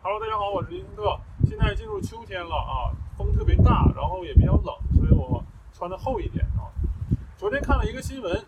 [0.00, 1.18] Hello，大家好，我是林特。
[1.44, 6.70] 现在进入秋天了啊，风特别大，然后也比较冷，所以我穿的厚一点啊。
[7.36, 8.46] 昨天看了一个新闻，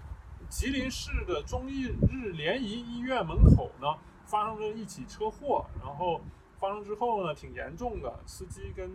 [0.48, 6.20] 吉林市的中日联谊医院门口呢发生了一起车祸，然后
[6.60, 8.88] 发生之后呢挺严重的，司机跟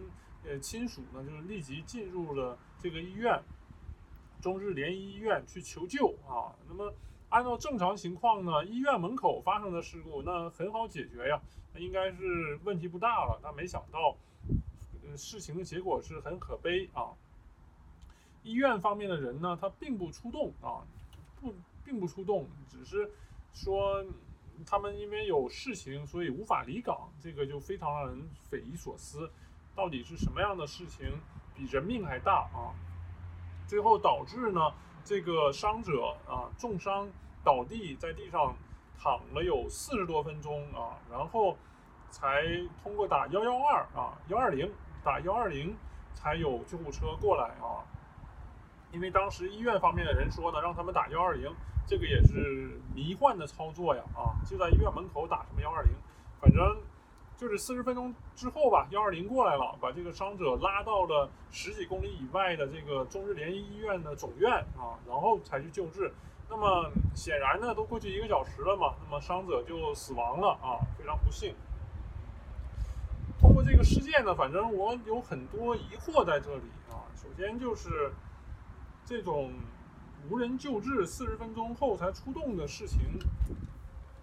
[0.46, 3.38] 呃亲属呢就是立即进入了这个医院，
[4.40, 6.56] 中日联谊医院去求救啊。
[6.70, 6.94] 那么
[7.36, 11.38] 按照正常情况呢，医院门口发生的事故那很好解决呀，
[11.74, 13.38] 那应该是问题不大了。
[13.44, 14.16] 但没想到，
[15.04, 17.12] 呃，事情的结果是很可悲啊。
[18.42, 20.80] 医院方面的人呢，他并不出动啊，
[21.42, 23.12] 不，并不出动，只是
[23.52, 24.02] 说
[24.66, 29.30] 他们因为有事情，所以无法离岗，这个就非常让人匪夷所思。
[29.76, 31.06] 到底是什么样的事情
[31.54, 32.72] 比人命还大啊？
[33.68, 34.72] 最后导致呢，
[35.04, 37.10] 这个伤者啊重伤
[37.46, 38.56] 倒地在地上
[38.98, 41.56] 躺了有四十多分钟啊，然后
[42.10, 42.44] 才
[42.84, 44.70] 通过打幺幺二啊幺二零
[45.04, 45.74] 打幺二零
[46.16, 47.86] 才有救护车过来啊。
[48.92, 51.54] 因为当时医院方面的人说呢，让他们打幺二零，
[51.86, 55.92] 这个也是迷幻的操作呀啊，就在医院门口打什么幺二零，
[56.42, 56.82] 反正
[57.38, 66.12] 就是四十分钟之后吧，幺二零过来了，把这个伤者拉到了十几公里以外的这个中日联谊医院的总院啊，然后才去救治。
[66.50, 71.56] 那么显然呢，都过去一个小时了嘛，那么伤者就死亡了啊，非常不幸。
[73.40, 78.12] 通过这个事件呢，反正我有很多疑惑在这里啊，首先就是。
[79.08, 79.54] 这种
[80.28, 83.00] 无人救治、四十分钟后才出动的事情，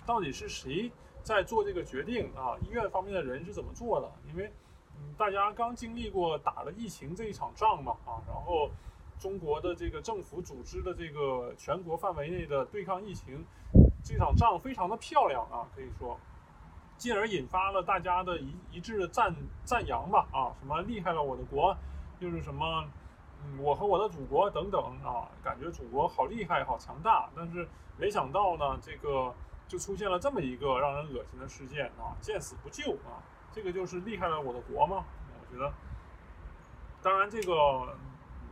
[0.05, 0.91] 到底是谁
[1.23, 2.57] 在做这个决定啊？
[2.63, 4.11] 医院方面的人是怎么做的？
[4.29, 4.53] 因为，
[4.97, 8.71] 嗯，大家刚经历过打了疫情这一场仗嘛，啊，然后
[9.19, 13.45] 中国的这个政府组织的这个全国范围内的对抗疫情
[14.05, 16.19] 这场仗非常的漂亮啊，可以说，
[16.97, 19.35] 进而引发了大家的一一致的赞
[19.65, 21.77] 赞扬吧，啊，什么厉害了我的国，
[22.19, 22.85] 又是什么？
[23.45, 27.29] 嗯我和我的祖国等等啊，感觉祖国好厉害，好强大。
[27.35, 27.69] 但是
[27.99, 29.35] 没想到呢，这个
[29.69, 35.05] 就出现了这么一个让人恶心的事件啊，见死不救啊，这个就是厉害了我的国吗？
[35.41, 35.73] 我觉得，
[37.03, 37.97] 当然这个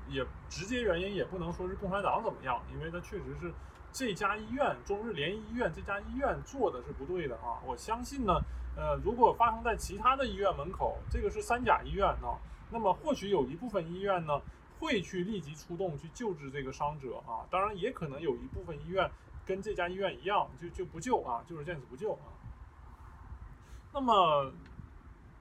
[0.08, 3.52] 也直接原因也不能说是共产党怎么样，因为它确实是
[3.92, 7.60] 这家医院中日联谊医院这家医院做的是不对的啊。
[7.66, 8.40] 我相信呢，
[8.76, 12.28] 呃，如果发生在其他的医院门口，这个是三甲医院呢，
[12.70, 14.40] 那么或许有一部分医院呢。
[14.80, 19.10] 会去立即出动去救治这个伤者啊，当然也可能有一部分医院
[19.50, 22.22] 跟这家医院一样，就就不救啊，就是见死不救啊。
[23.92, 24.52] 那么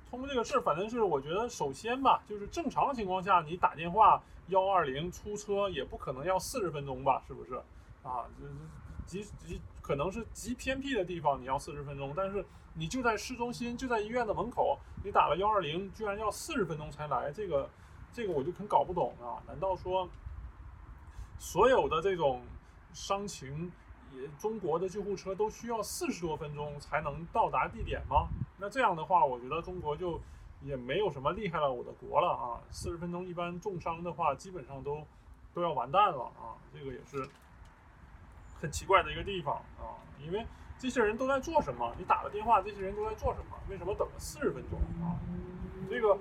[0.10, 7.54] 通过这个事儿，反正是我觉得，首先吧，就是正常情况下，你打电话幺二零出车也不可能要四十分钟吧，是不是？
[8.02, 8.26] 啊，
[9.06, 12.44] 极极可能是极偏僻的地方你要四十分钟，但是
[12.74, 17.70] 你就在市中心，就在医院的门口，你打了幺二零，居然要四十分钟才来，这个。
[18.12, 19.38] 这个我就很搞不懂啊！
[19.46, 20.10] 难道说
[21.38, 22.42] 所有的这种
[22.92, 23.72] 伤情，
[24.16, 28.28] 也中国的救护车都需要四十多分钟才能到达地点吗？
[28.58, 30.20] 那这样的话，我觉得中国就
[30.62, 32.62] 也没有什么厉害了我的国了啊！
[32.72, 35.06] 四十分钟一般重伤的话，基本上都
[35.54, 36.58] 都要完蛋了啊！
[36.74, 37.30] 这个也是
[38.60, 39.96] 很奇怪的一个地方啊！
[40.24, 40.46] 因为
[40.78, 41.94] 这些人都在做什么？
[41.98, 43.58] 你打了电话，这些人都在做什么？
[43.70, 45.16] 为什么等了四十分钟啊？
[45.90, 46.18] 这个。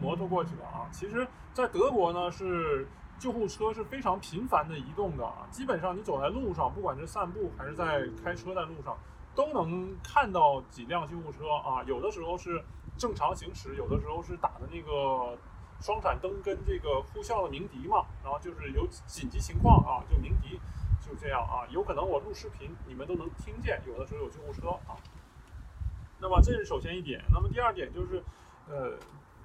[0.00, 0.88] 摩托过去了啊！
[0.90, 2.88] 其实，在德国呢，是
[3.20, 5.46] 救护车是非常频繁的移动的啊。
[5.50, 8.96] 基本上你走在路上，不管是散步还是在开车在路上，
[9.34, 11.84] 都能看到几辆救护车啊。
[11.84, 12.64] 有的时候是
[12.96, 15.38] 正常行驶，有的时候是打的那个
[15.80, 18.06] 双闪灯跟这个呼啸的鸣笛嘛。
[18.24, 20.58] 然后就是有紧急情况啊，就鸣笛，
[21.06, 21.68] 就这样啊。
[21.68, 23.82] 有可能我录视频，你们都能听见。
[23.86, 24.96] 有的时候有救护车啊。
[26.18, 27.22] 那么这是首先一点。
[27.30, 28.24] 那么第二点就是，
[28.66, 28.98] 呃。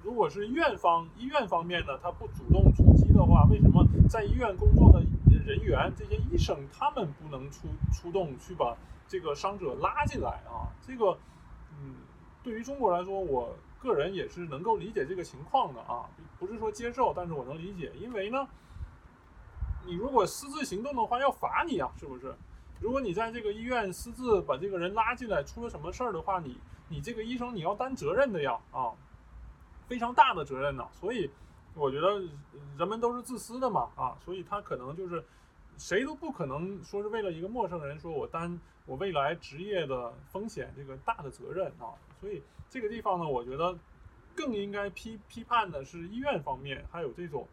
[0.06, 5.02] 如果是院方医院方面呢，他不主动出击的话，为什么在医院工作的
[5.44, 8.76] 人员这些医生他们不能出出动去把
[9.08, 10.70] 这个伤者拉进来啊？
[10.80, 11.18] 这个，
[11.72, 11.96] 嗯，
[12.44, 16.06] 对于中国来说，我个人也是能够理解这个情况的啊，
[16.38, 18.46] 不是说接受，但是我能理解，因为呢，
[19.84, 22.32] 你如果私自行动的话，要罚你啊，是不是？
[22.80, 26.56] 如果你在这个医院私自把这个人拉进来，出了什么事儿的话，你
[26.90, 28.92] 你这个医生你要担责任的呀，啊。
[29.86, 31.30] 非常大的责任呢，所以
[31.74, 32.20] 我觉得
[32.76, 35.24] 人们都是自私的嘛，啊，所以他可能就是
[35.78, 43.78] 谁都不可能说是为了一个陌生人说我担我未来职业的风险这个大的责任啊，所以这个地方呢，我觉得
[44.34, 47.46] 更应该批批判的是医院方面还有这种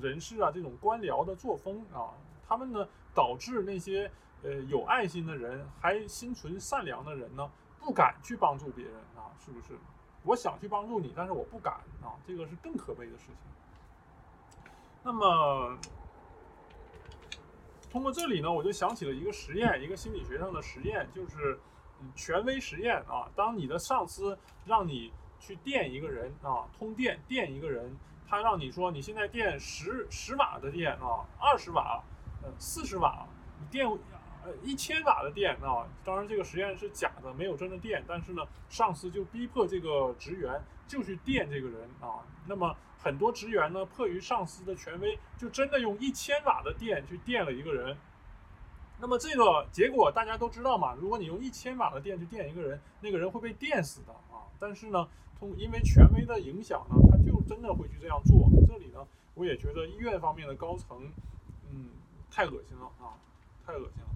[0.00, 2.10] 人事啊这种官僚的作风啊，
[2.46, 4.10] 他们呢导致那些
[4.42, 7.50] 呃有爱心的人还心存善良的人呢。
[7.78, 9.78] 不敢去帮助别人啊，是不是？
[10.26, 13.36] 我想去帮助你，但是我不敢啊，这个是更可悲的事情。
[15.02, 15.78] 那么，
[17.88, 21.58] 通过这里呢，我就想起了一个实验，一个心理学上的实验，就是
[22.16, 23.30] 权威实验啊。
[23.36, 27.96] 当你的上司让你去电一个人啊，通电电一个人，
[28.28, 32.02] 他让你说你现在电十十瓦的电啊，二十瓦，
[32.42, 33.26] 呃，四十瓦，
[33.60, 33.88] 你电。
[34.62, 38.02] 一千瓦的电啊，当然这个实验是假的，没有真的电。
[38.06, 42.24] 但是呢，上司就逼迫这个职员就去电这个人啊。
[42.46, 47.96] 那么很多职员呢，迫于上司的权威，就真的用一千瓦的电去电了一个人。
[48.98, 50.94] 那么这个结果大家都知道嘛？
[50.94, 54.40] 如果你用一千瓦的电去电一个人，那个人会被电死的啊。
[54.58, 55.06] 但是呢，
[55.38, 58.48] 通因为权威的影响呢，他就真的会去这样做。
[58.66, 61.12] 这里呢，我也觉得医院方面的高层，
[61.70, 61.90] 嗯，
[62.30, 63.12] 太恶心了啊，
[63.66, 64.08] 太恶心了。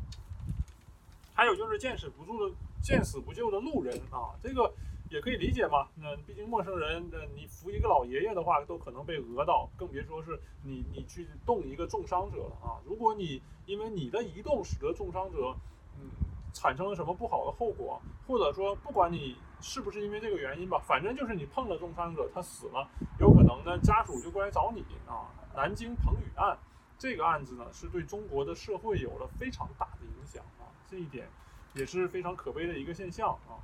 [1.40, 4.70] 还有就是见死不救的见死不救的路人啊，这个
[5.08, 5.88] 也可以理解嘛。
[5.94, 12.76] 那毕竟陌生人，那你扶一个老爷爷的话，都可能被讹到，更别说是你你去动一个重伤者了啊。
[12.84, 15.56] 如果你因为你的移动使得重伤者，
[15.98, 16.10] 嗯，
[16.52, 22.86] 产生了什么不好的后果，或者说不管你是不是因为这个原因吧，反正就是你碰了重伤者，他死了，
[23.18, 25.24] 有可能呢家属就过来找你啊。
[25.56, 26.58] 南京彭宇案
[27.00, 30.68] 这个案子呢，是对中国的社会有了非常大的影响啊。
[30.86, 31.26] 这一点
[31.72, 33.56] 也是非常可悲的一个现象啊。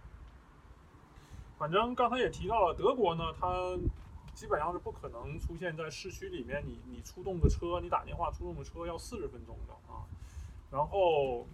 [1.58, 3.76] 反正刚才也提到了，德国呢，它
[4.32, 10.00] 基本上是不可能出现在市区里面，你你出动的车，你打电话出动的车要四十分钟的啊。
[10.70, 11.46] 然后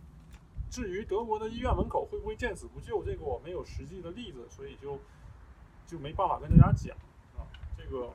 [0.70, 5.00] 至于德国的医院门口会不会见死不救，这个我没有实际的例子，所以就
[5.84, 6.96] 就没办法跟大家讲
[7.36, 7.42] 啊，
[7.76, 8.14] 这个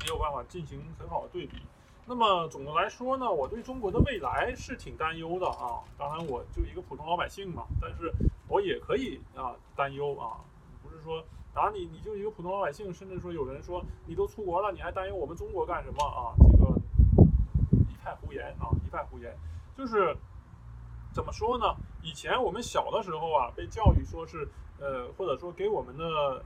[0.00, 1.62] 没有办法进行很好的对比。
[2.08, 5.84] 那么总的来说呢，我对中国的未来是挺担忧的啊。
[5.98, 8.10] 当然，我就一个普通老百姓嘛，但是
[8.48, 10.40] 我也可以啊担忧啊。
[10.82, 11.22] 不是说
[11.52, 16.32] 啊你你就一个普通老百姓，甚至说有人说你都出国了，你还担忧我们中国干什么啊？
[16.38, 16.80] 这个
[17.90, 19.36] 一派胡言啊，一派胡言。
[19.76, 20.16] 就是
[21.12, 21.76] 怎么说呢？
[22.02, 24.48] 以前我们小的时候啊，被教育说是
[24.80, 26.42] 呃，或者说给我们的。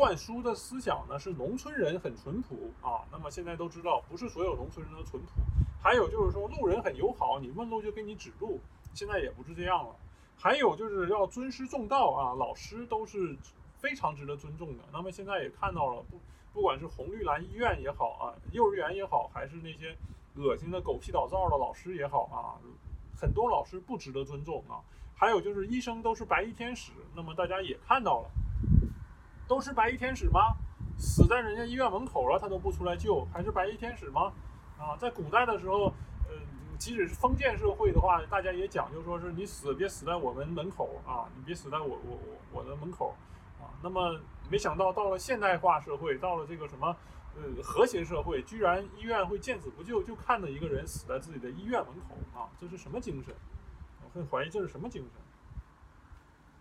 [0.00, 5.42] 灌输的思想呢是农村人很淳朴啊，那么现在都知道不是所有农村人都淳朴，
[5.78, 8.58] 还有就是说路人很友好，你问路就给你指路，
[8.94, 9.94] 现在也不是这样了。
[10.38, 13.36] 还有就是要尊师重道啊，老师都是
[13.76, 14.84] 非常值得尊重的。
[14.90, 16.18] 那么现在也看到了，不
[16.54, 19.94] 不管是红绿蓝医院也好啊，幼儿园也好，还是那些
[20.34, 22.56] 恶心的狗屁倒灶的老师也好啊，
[23.20, 24.80] 很多老师不值得尊重啊。
[25.14, 28.30] 还有就是医生都是白衣天使，那么大家也看到了。
[29.50, 30.54] 都是白衣天使吗？
[30.96, 34.32] 死在人家医院门口了，他都不出来救，还是白衣天使吗？
[34.78, 35.86] 啊，在古代的时候，
[36.28, 36.36] 呃，
[36.78, 43.12] 即使是封建社会的话，大家也讲究说是你死别死在我们门口啊，你别死在我我我我的门口
[43.58, 43.74] 啊。
[43.82, 46.96] 那么没想到到了现代化社会，到了这个什么
[47.34, 53.34] 呃和谐社会，居然医院会见死不救，就看着一个人死在自己的医院门口啊，这是什么精神？
[54.04, 55.20] 我很怀疑这是什么精神。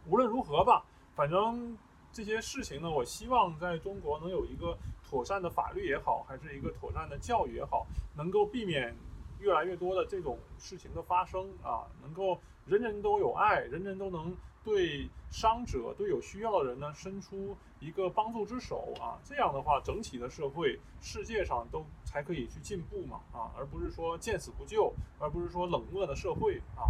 [0.07, 0.83] 无论如何吧，
[1.13, 1.77] 反正。
[2.11, 4.77] 这些事情呢，我希望在中国能有一个
[5.07, 7.85] 妥善的法律也好，还是一个妥善的教育也好，
[8.15, 8.95] 能够避免
[9.39, 26.89] 越来越多的这种事情的发生啊，能够人人都有爱，人人都能对伤者、对有需要的人呢伸出一个帮助之手啊，这样的话，整体的社会、世界上都才可以去进步嘛啊，而不是说见死不救，而不是说冷漠的社会啊。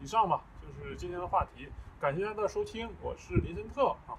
[0.00, 1.68] 以上吧，就是今天的话题，
[1.98, 4.16] 感谢大家的收听，我是林森特啊。